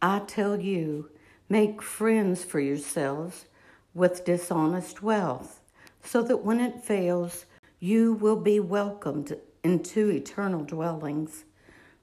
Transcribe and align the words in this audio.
I 0.00 0.20
tell 0.20 0.60
you, 0.60 1.10
make 1.48 1.82
friends 1.82 2.44
for 2.44 2.60
yourselves 2.60 3.46
with 3.94 4.24
dishonest 4.24 5.02
wealth, 5.02 5.60
so 6.04 6.22
that 6.22 6.44
when 6.44 6.60
it 6.60 6.84
fails, 6.84 7.46
you 7.80 8.12
will 8.12 8.36
be 8.36 8.60
welcomed 8.60 9.36
into 9.64 10.08
eternal 10.08 10.62
dwellings. 10.62 11.44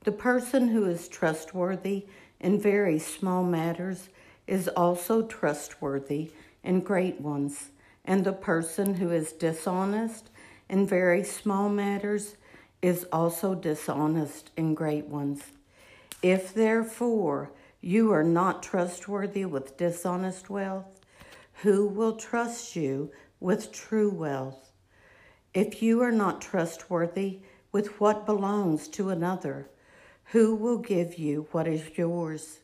The 0.04 0.12
person 0.12 0.68
who 0.68 0.86
is 0.86 1.08
trustworthy 1.08 2.06
in 2.42 2.60
very 2.60 3.00
small 3.00 3.44
matters 3.44 4.10
is 4.46 4.68
also 4.68 5.22
trustworthy 5.22 6.32
in 6.64 6.82
great 6.82 7.22
ones, 7.22 7.70
and 8.04 8.26
the 8.26 8.34
person 8.34 8.96
who 8.96 9.10
is 9.10 9.32
dishonest 9.32 10.30
in 10.70 10.86
very 10.86 11.24
small 11.24 11.70
matters 11.70 12.36
is 12.82 13.06
also 13.06 13.56
dishonest 13.56 14.52
in 14.58 14.74
great 14.74 15.06
ones. 15.06 15.42
If 16.22 16.54
therefore 16.54 17.52
you 17.86 18.12
are 18.12 18.24
not 18.24 18.64
trustworthy 18.64 19.46
with 19.46 19.78
dishonest 19.78 20.50
wealth, 20.50 21.00
who 21.62 21.86
will 21.86 22.16
trust 22.16 22.76
you 22.76 23.12
with 23.40 23.72
true 23.72 24.10
wealth? 24.10 24.72
If 25.54 25.84
you 25.84 26.02
are 26.02 26.12
not 26.12 26.42
trustworthy 26.42 27.42
with 27.72 28.02
what 28.02 28.26
belongs 28.26 28.88
to 28.88 29.12
another, 29.12 29.70
who 30.32 30.56
will 30.56 30.80
give 30.80 31.20
you 31.20 31.48
what 31.52 31.68
is 31.68 31.96
yours? 31.96 32.58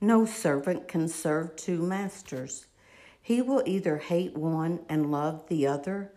No 0.00 0.24
servant 0.24 0.86
can 0.86 1.08
serve 1.08 1.56
two 1.56 1.82
masters. 1.82 2.66
He 3.20 3.42
will 3.42 3.64
either 3.66 3.96
hate 3.96 4.36
one 4.36 4.78
and 4.88 5.10
love 5.10 5.48
the 5.48 5.66
other, 5.66 6.12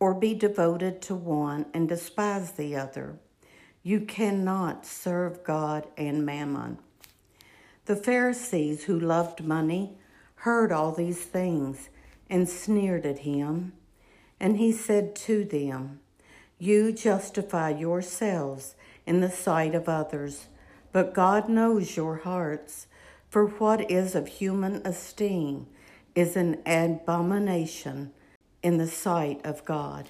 or 0.00 0.14
be 0.14 0.32
devoted 0.32 1.02
to 1.02 1.14
one 1.14 1.66
and 1.74 1.86
despise 1.86 2.52
the 2.52 2.76
other. 2.76 3.18
You 3.82 4.00
cannot 4.00 4.86
serve 4.86 5.44
God 5.44 5.86
and 5.98 6.24
mammon. 6.24 6.78
The 7.86 7.96
Pharisees 7.96 8.84
who 8.84 8.98
loved 8.98 9.44
money 9.44 9.98
heard 10.36 10.72
all 10.72 10.92
these 10.92 11.20
things 11.20 11.90
and 12.30 12.48
sneered 12.48 13.04
at 13.04 13.20
him. 13.20 13.74
And 14.40 14.56
he 14.56 14.72
said 14.72 15.14
to 15.16 15.44
them, 15.44 16.00
You 16.58 16.92
justify 16.92 17.70
yourselves 17.70 18.74
in 19.06 19.20
the 19.20 19.30
sight 19.30 19.74
of 19.74 19.88
others, 19.88 20.46
but 20.92 21.12
God 21.12 21.48
knows 21.48 21.96
your 21.96 22.16
hearts. 22.16 22.86
For 23.28 23.46
what 23.46 23.90
is 23.90 24.14
of 24.14 24.28
human 24.28 24.76
esteem 24.86 25.66
is 26.14 26.36
an 26.36 26.62
abomination 26.64 28.12
in 28.62 28.78
the 28.78 28.86
sight 28.86 29.40
of 29.44 29.64
God. 29.64 30.08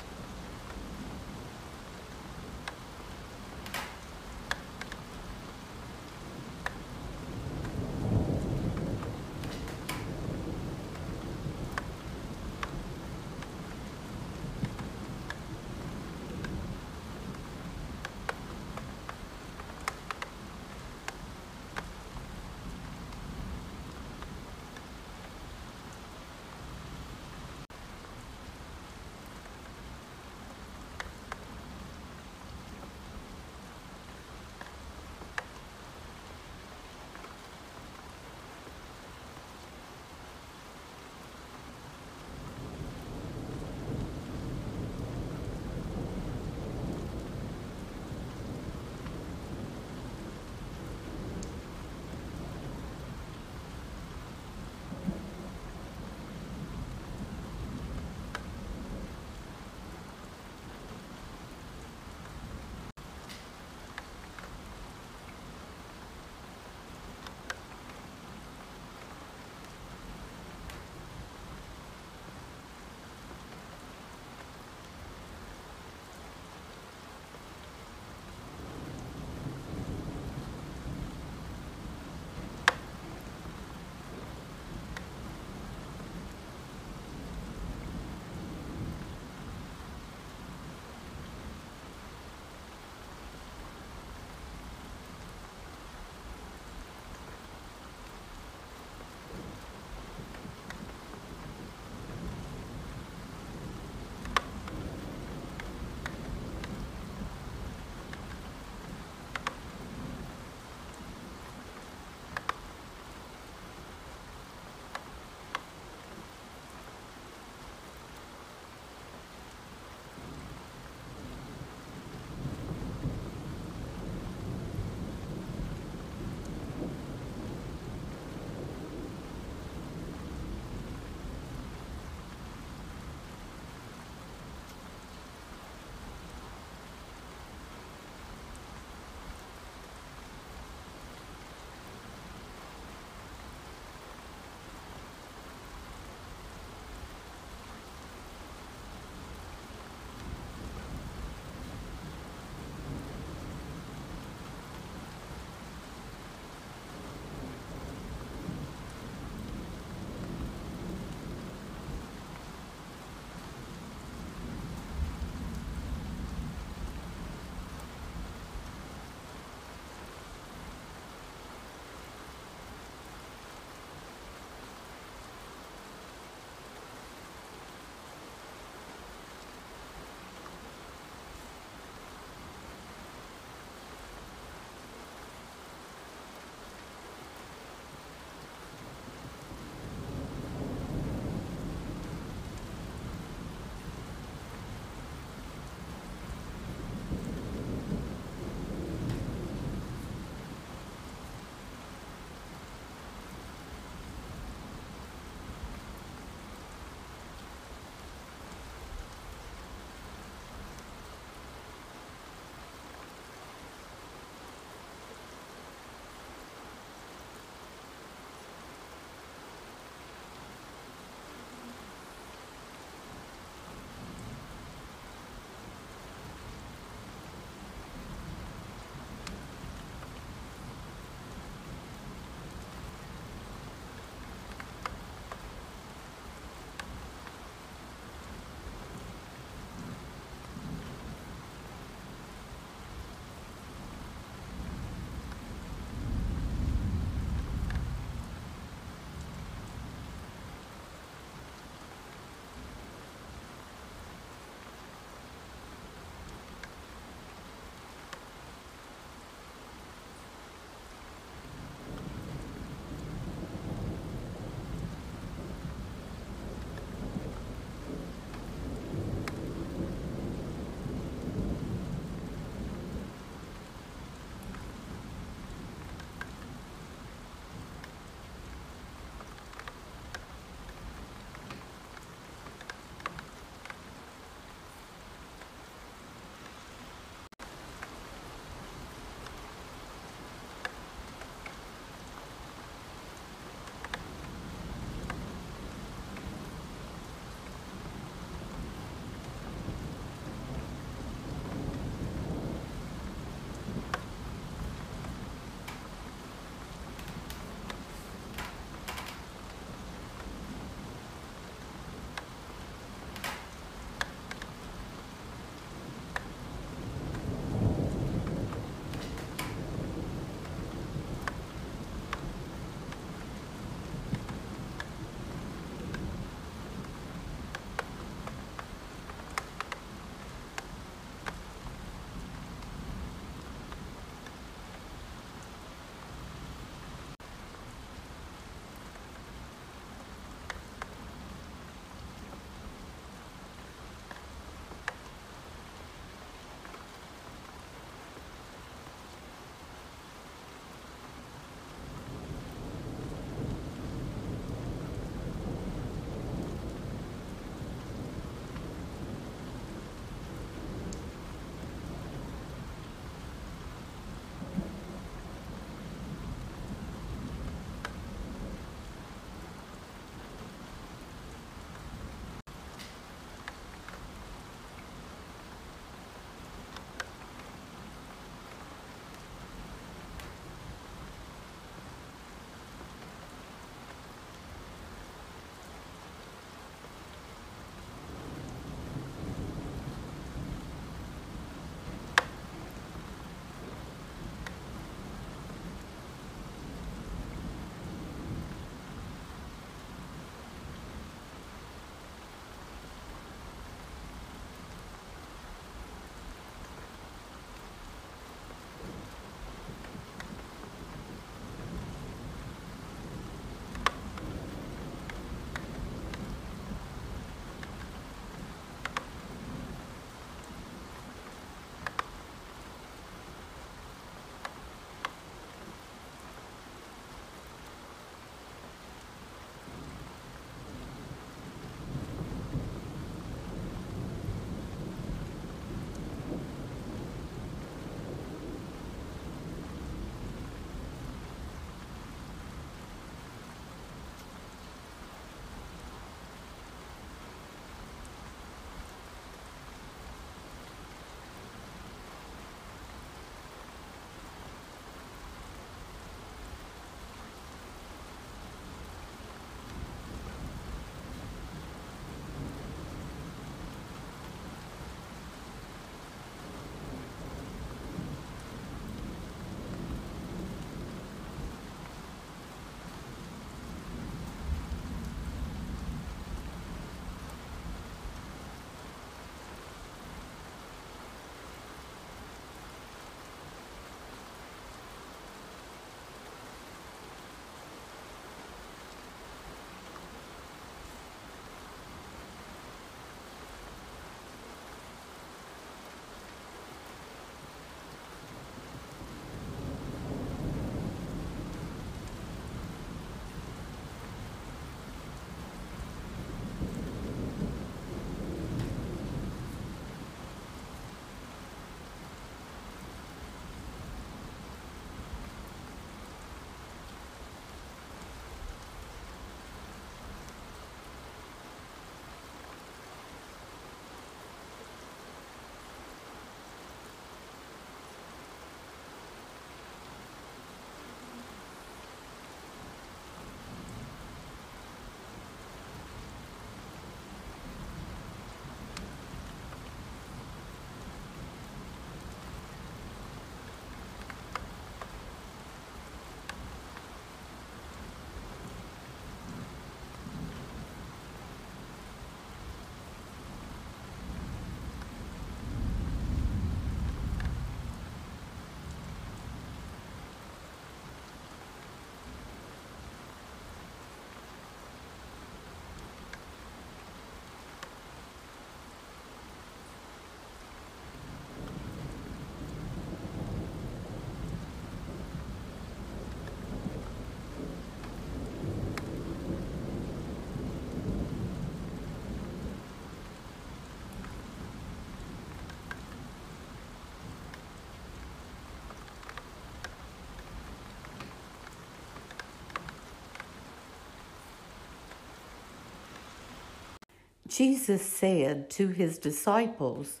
Jesus 597.36 597.82
said 597.82 598.48
to 598.52 598.68
his 598.68 598.96
disciples, 598.96 600.00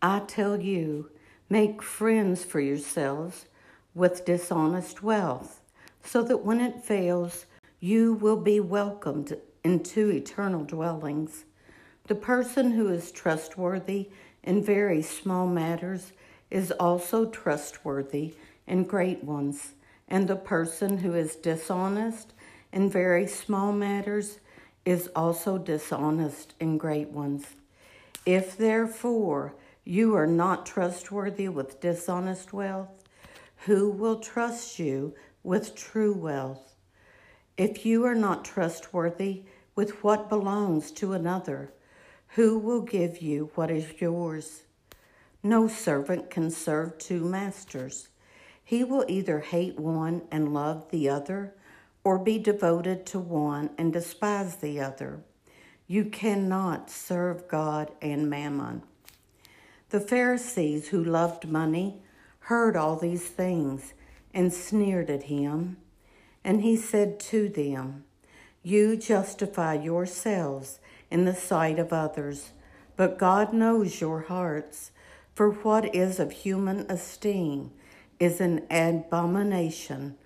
I 0.00 0.20
tell 0.20 0.60
you, 0.60 1.10
make 1.48 1.82
friends 1.82 2.44
for 2.44 2.60
yourselves 2.60 3.46
with 3.92 4.24
dishonest 4.24 5.02
wealth, 5.02 5.62
so 6.04 6.22
that 6.22 6.44
when 6.44 6.60
it 6.60 6.84
fails, 6.84 7.46
you 7.80 8.14
will 8.14 8.36
be 8.36 8.60
welcomed 8.60 9.36
into 9.64 10.10
eternal 10.10 10.62
dwellings. 10.62 11.44
The 12.06 12.14
person 12.14 12.70
who 12.70 12.88
is 12.88 13.10
trustworthy 13.10 14.10
in 14.44 14.62
very 14.62 15.02
small 15.02 15.48
matters 15.48 16.12
is 16.52 16.70
also 16.70 17.26
trustworthy 17.26 18.36
in 18.68 18.84
great 18.84 19.24
ones, 19.24 19.72
and 20.06 20.28
the 20.28 20.36
person 20.36 20.98
who 20.98 21.14
is 21.14 21.34
dishonest 21.34 22.32
in 22.72 22.88
very 22.88 23.26
small 23.26 23.72
matters 23.72 24.38
is 24.84 25.08
also 25.14 25.58
dishonest 25.58 26.54
in 26.60 26.78
great 26.78 27.10
ones. 27.10 27.46
If 28.24 28.56
therefore 28.56 29.54
you 29.84 30.14
are 30.14 30.26
not 30.26 30.66
trustworthy 30.66 31.48
with 31.48 31.80
dishonest 31.80 32.52
wealth, 32.52 33.04
who 33.66 33.90
will 33.90 34.20
trust 34.20 34.78
you 34.78 35.14
with 35.42 35.74
true 35.74 36.14
wealth? 36.14 36.74
If 37.56 37.84
you 37.84 38.04
are 38.04 38.14
not 38.14 38.44
trustworthy 38.44 39.42
with 39.74 40.02
what 40.02 40.28
belongs 40.28 40.90
to 40.92 41.12
another, 41.12 41.72
who 42.34 42.58
will 42.58 42.82
give 42.82 43.20
you 43.20 43.50
what 43.54 43.70
is 43.70 44.00
yours? 44.00 44.62
No 45.42 45.68
servant 45.68 46.30
can 46.30 46.50
serve 46.50 46.98
two 46.98 47.24
masters. 47.24 48.08
He 48.62 48.84
will 48.84 49.04
either 49.08 49.40
hate 49.40 49.78
one 49.78 50.22
and 50.30 50.54
love 50.54 50.90
the 50.90 51.08
other, 51.08 51.54
or 52.04 52.18
be 52.18 52.38
devoted 52.38 53.04
to 53.06 53.18
one 53.18 53.70
and 53.76 53.92
despise 53.92 54.56
the 54.56 54.80
other. 54.80 55.20
You 55.86 56.04
cannot 56.04 56.90
serve 56.90 57.48
God 57.48 57.90
and 58.00 58.30
mammon. 58.30 58.82
The 59.90 60.00
Pharisees 60.00 60.88
who 60.88 61.02
loved 61.02 61.48
money 61.48 62.00
heard 62.40 62.76
all 62.76 62.96
these 62.96 63.26
things 63.26 63.92
and 64.32 64.52
sneered 64.52 65.10
at 65.10 65.24
him. 65.24 65.76
And 66.44 66.62
he 66.62 66.76
said 66.76 67.20
to 67.20 67.48
them, 67.48 68.04
You 68.62 68.96
justify 68.96 69.74
yourselves 69.74 70.78
in 71.10 71.24
the 71.24 71.34
sight 71.34 71.78
of 71.78 71.92
others, 71.92 72.50
but 72.96 73.18
God 73.18 73.52
knows 73.52 74.00
your 74.00 74.20
hearts, 74.20 74.92
for 75.34 75.50
what 75.50 75.94
is 75.94 76.20
of 76.20 76.32
human 76.32 76.80
esteem 76.90 77.72
is 78.18 78.40
an 78.40 78.64
abomination 78.70 80.16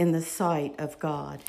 in 0.00 0.12
the 0.12 0.22
sight 0.22 0.74
of 0.78 0.98
God. 0.98 1.40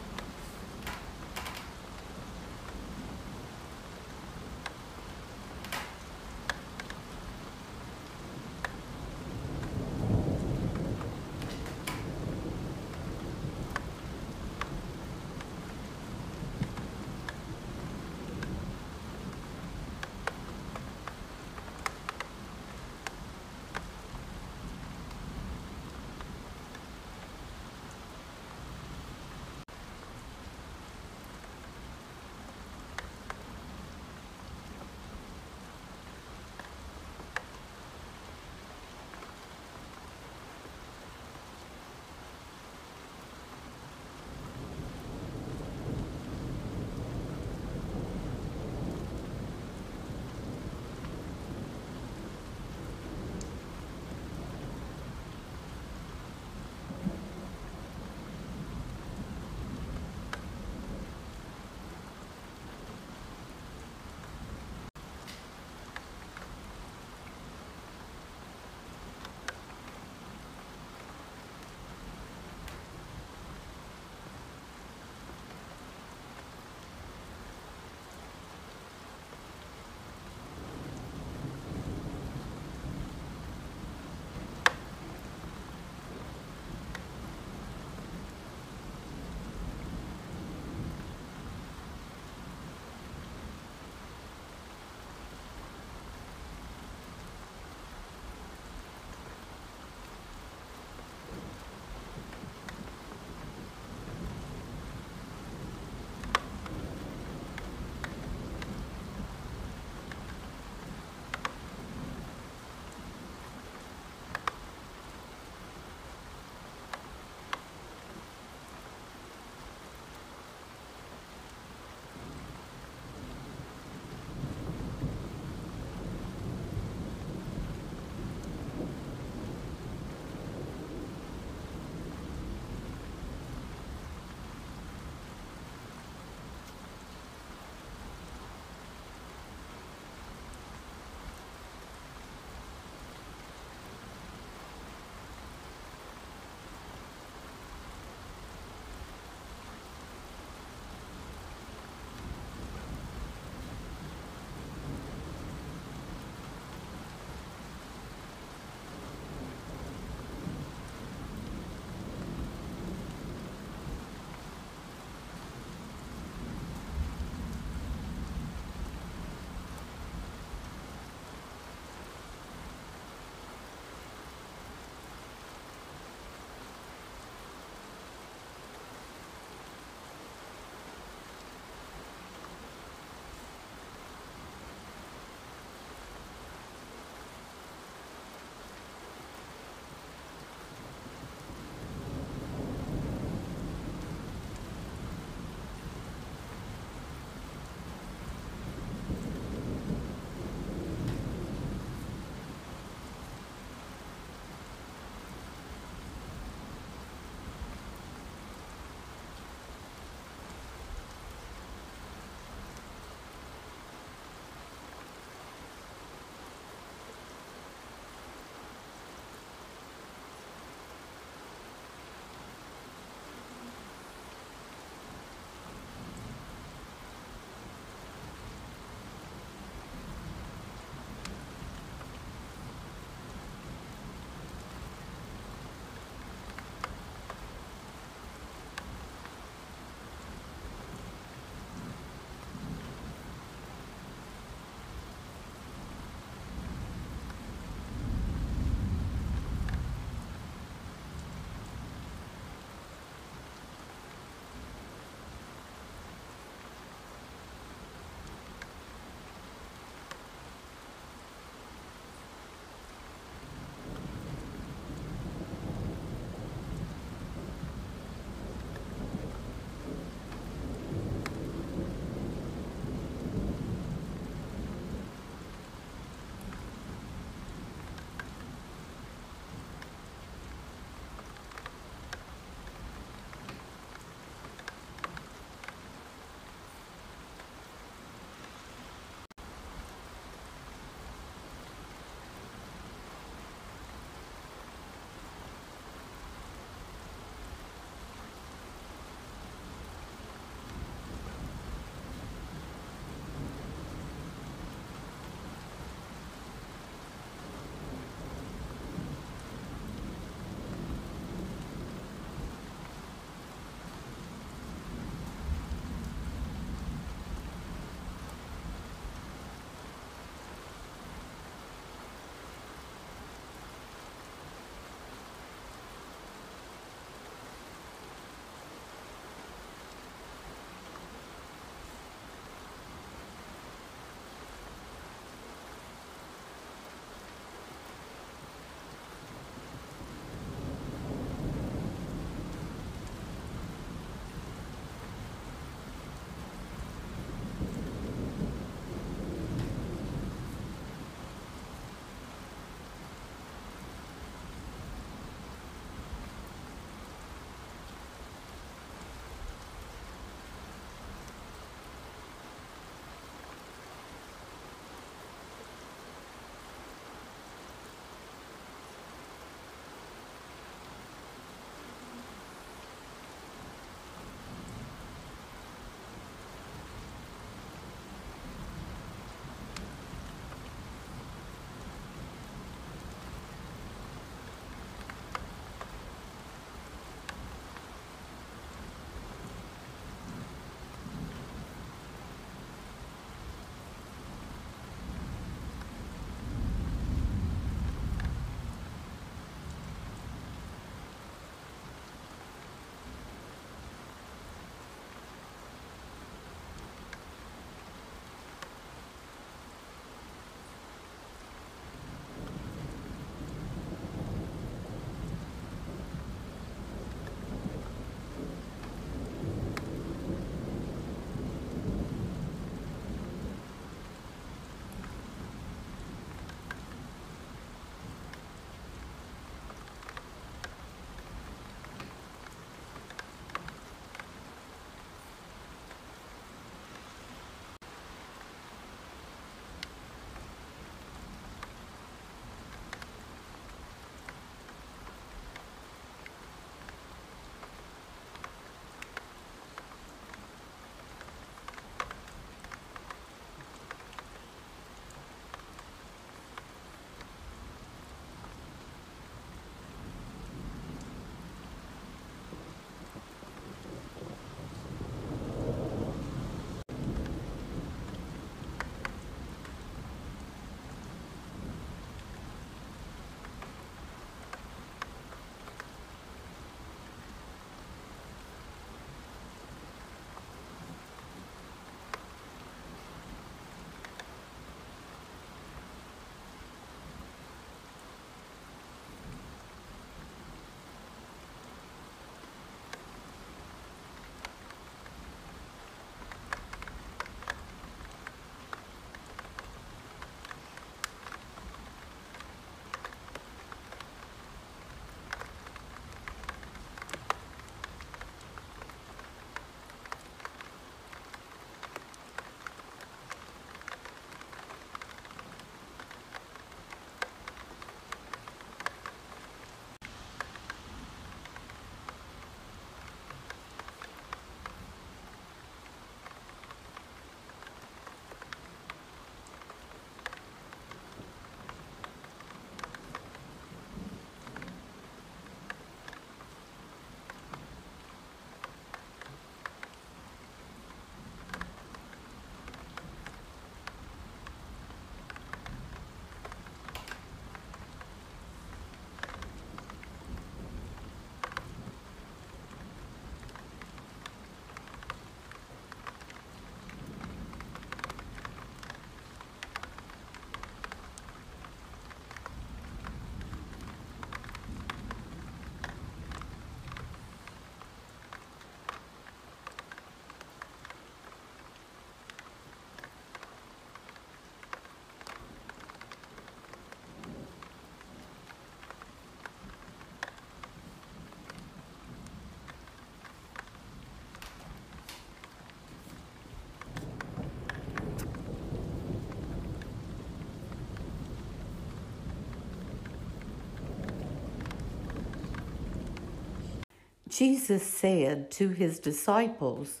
Jesus 597.36 597.82
said 597.82 598.50
to 598.52 598.70
his 598.70 598.98
disciples, 598.98 600.00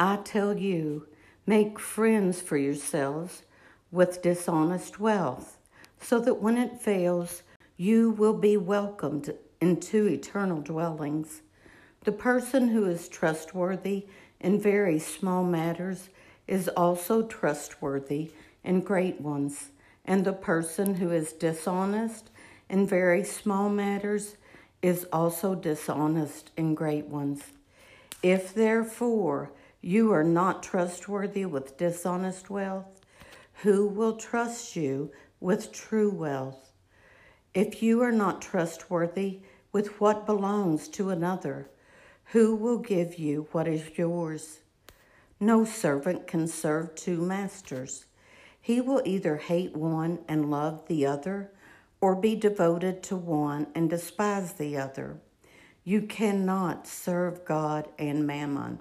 I 0.00 0.16
tell 0.16 0.58
you, 0.58 1.06
make 1.46 1.78
friends 1.78 2.40
for 2.40 2.56
yourselves 2.56 3.42
with 3.92 4.20
dishonest 4.20 4.98
wealth, 4.98 5.58
so 6.00 6.18
that 6.18 6.42
when 6.42 6.58
it 6.58 6.80
fails, 6.80 7.44
you 7.76 8.10
will 8.10 8.32
be 8.32 8.56
welcomed 8.56 9.32
into 9.60 10.08
eternal 10.08 10.60
dwellings. 10.60 11.42
The 12.02 12.10
person 12.10 12.66
who 12.66 12.86
is 12.86 13.08
trustworthy 13.08 14.08
in 14.40 14.60
very 14.60 14.98
small 14.98 15.44
matters 15.44 16.08
is 16.48 16.66
also 16.70 17.22
trustworthy 17.22 18.32
in 18.64 18.80
great 18.80 19.20
ones, 19.20 19.70
and 20.04 20.24
the 20.24 20.32
person 20.32 20.96
who 20.96 21.12
is 21.12 21.32
dishonest 21.32 22.30
in 22.68 22.88
very 22.88 23.22
small 23.22 23.68
matters 23.68 24.34
is 24.86 25.04
also 25.12 25.52
dishonest 25.52 26.52
in 26.56 26.72
great 26.72 27.06
ones. 27.06 27.42
If 28.22 28.54
therefore 28.54 29.50
you 29.80 30.12
are 30.12 30.22
not 30.22 30.62
trustworthy 30.62 31.44
with 31.44 31.76
dishonest 31.76 32.50
wealth, 32.50 33.00
who 33.64 33.88
will 33.88 34.16
trust 34.16 34.76
you 34.76 35.10
with 35.40 35.72
true 35.72 36.08
wealth? 36.08 36.70
If 37.52 37.82
you 37.82 38.00
are 38.00 38.12
not 38.12 38.40
trustworthy 38.40 39.40
with 39.72 40.00
what 40.00 40.24
belongs 40.24 40.86
to 40.90 41.10
another, 41.10 41.68
who 42.26 42.54
will 42.54 42.78
give 42.78 43.18
you 43.18 43.48
what 43.50 43.66
is 43.66 43.98
yours? 43.98 44.60
No 45.40 45.64
servant 45.64 46.28
can 46.28 46.46
serve 46.46 46.94
two 46.94 47.20
masters. 47.20 48.04
He 48.60 48.80
will 48.80 49.02
either 49.04 49.38
hate 49.38 49.74
one 49.76 50.20
and 50.28 50.48
love 50.48 50.86
the 50.86 51.06
other, 51.06 51.50
or 52.06 52.14
be 52.14 52.36
devoted 52.36 53.02
to 53.02 53.16
one 53.16 53.66
and 53.74 53.90
despise 53.90 54.52
the 54.52 54.78
other. 54.78 55.16
You 55.82 56.02
cannot 56.02 56.86
serve 56.86 57.44
God 57.44 57.88
and 57.98 58.24
mammon. 58.24 58.78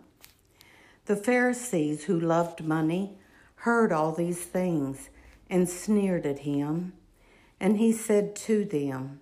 The 1.06 1.16
Pharisees 1.16 2.04
who 2.04 2.20
loved 2.20 2.64
money 2.64 3.18
heard 3.56 3.92
all 3.92 4.12
these 4.12 4.44
things 4.44 5.10
and 5.50 5.68
sneered 5.68 6.28
at 6.28 6.38
him. 6.38 6.94
And 7.60 7.78
he 7.78 7.92
said 7.92 8.36
to 8.48 8.64
them, 8.64 9.22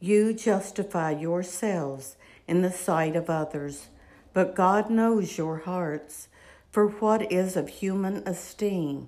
You 0.00 0.34
justify 0.34 1.12
yourselves 1.12 2.16
in 2.48 2.62
the 2.62 2.72
sight 2.72 3.14
of 3.14 3.30
others, 3.30 3.90
but 4.32 4.56
God 4.56 4.90
knows 4.90 5.38
your 5.38 5.58
hearts, 5.58 6.26
for 6.72 6.88
what 6.88 7.30
is 7.30 7.56
of 7.56 7.68
human 7.68 8.26
esteem 8.26 9.06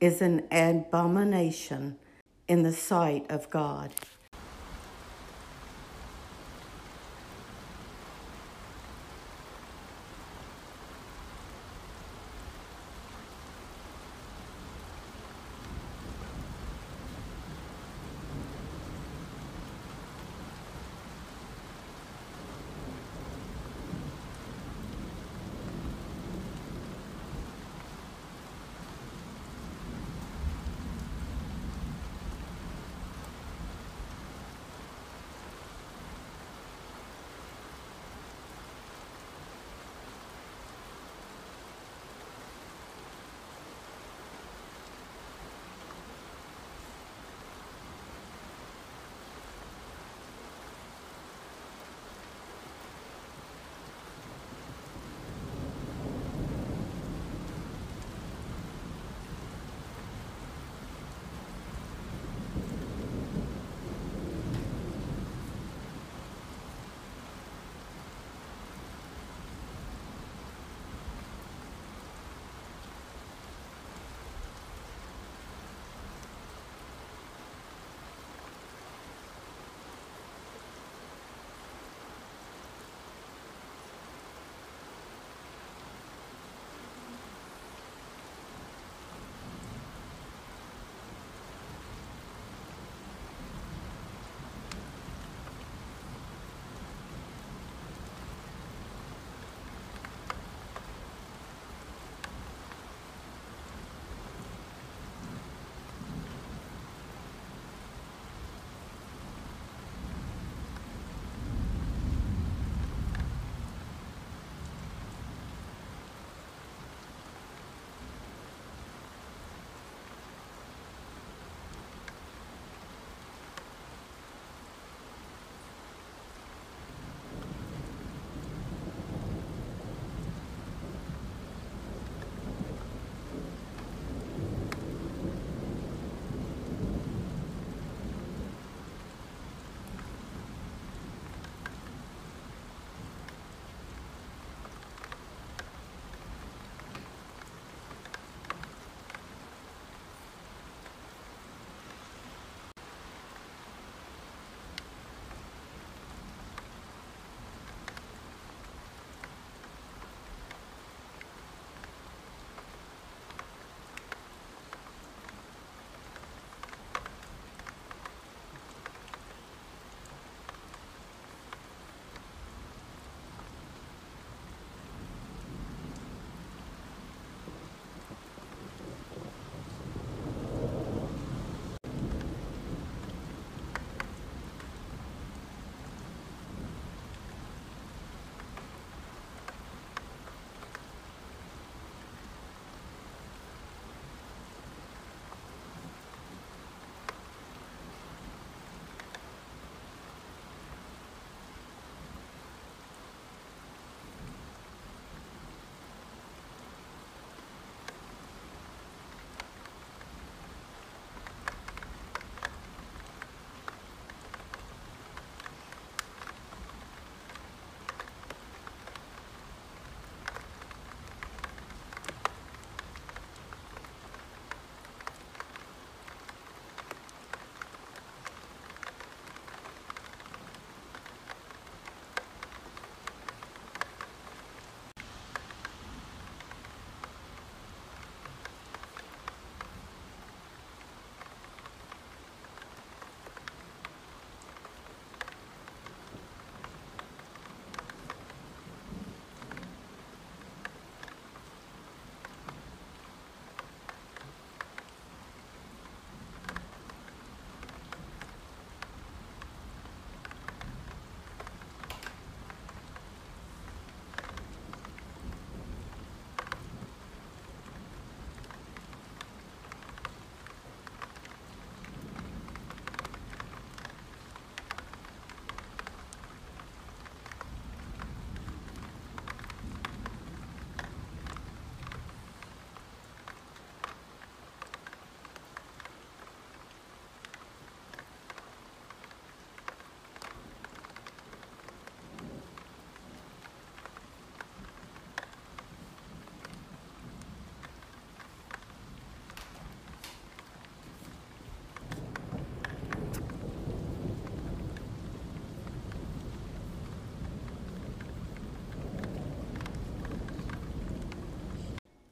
is 0.00 0.22
an 0.22 0.46
abomination 0.52 1.98
in 2.50 2.64
the 2.64 2.72
sight 2.72 3.24
of 3.30 3.48
God. 3.48 3.92